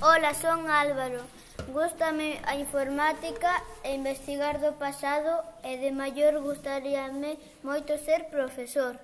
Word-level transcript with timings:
Ola, 0.00 0.32
son 0.34 0.70
Álvaro. 0.70 1.20
Gústame 1.68 2.40
a 2.46 2.56
informática 2.56 3.62
e 3.84 3.94
investigar 3.94 4.58
do 4.58 4.72
pasado 4.80 5.44
e 5.62 5.76
de 5.76 5.92
maior 5.92 6.40
gustaríame 6.40 7.36
moito 7.60 7.92
ser 8.00 8.32
profesor. 8.32 8.96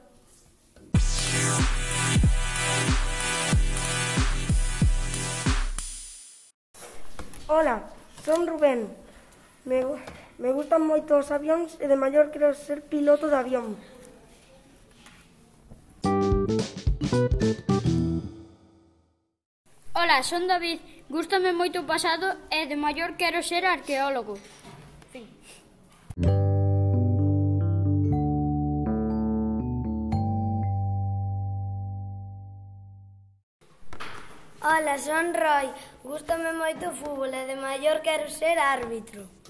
Ola, 7.49 7.85
son 8.25 8.49
Rubén. 8.49 8.89
Me 9.69 9.85
Me 10.39 10.51
gustan 10.51 10.83
moito 10.83 11.15
os 11.15 11.31
avións 11.31 11.79
e 11.79 11.87
de 11.87 11.95
maior 11.95 12.35
quero 12.35 12.51
ser 12.59 12.83
piloto 12.91 13.31
de 13.31 13.39
avión. 13.39 13.79
Ola, 19.95 20.27
son 20.27 20.51
David. 20.51 20.83
Gústame 21.09 21.55
moito 21.55 21.81
o 21.81 21.87
pasado 21.87 22.35
e 22.51 22.67
de 22.67 22.75
maior 22.75 23.15
quero 23.15 23.47
ser 23.47 23.63
arqueólogo. 23.63 24.35
Fin. 25.15 25.31
Ola, 34.59 34.99
son 34.99 35.31
Roy. 35.31 35.71
Gústame 36.03 36.51
moito 36.59 36.91
o 36.91 36.97
fútbol 36.99 37.31
e 37.31 37.47
de 37.47 37.55
maior 37.55 38.03
quero 38.03 38.27
ser 38.27 38.59
árbitro. 38.59 39.44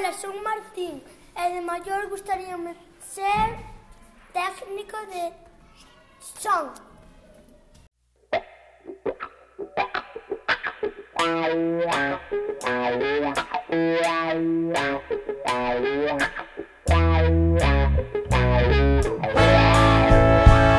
Ola, 0.00 0.14
son 0.14 0.42
Martín 0.42 1.02
e 1.36 1.54
de 1.54 1.60
maior 1.60 2.08
gustaríame 2.08 2.74
ser 3.00 3.48
técnico 4.32 4.96
de 5.12 5.24
son. 6.40 6.72